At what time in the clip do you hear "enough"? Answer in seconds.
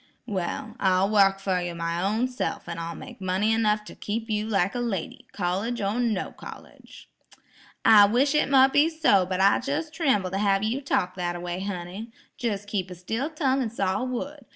3.53-3.83